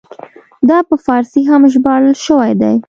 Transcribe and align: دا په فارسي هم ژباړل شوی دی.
دا 0.69 0.77
په 0.89 0.95
فارسي 1.05 1.41
هم 1.49 1.61
ژباړل 1.73 2.15
شوی 2.25 2.51
دی. 2.61 2.75